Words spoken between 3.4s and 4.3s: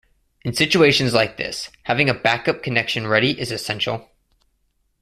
essential.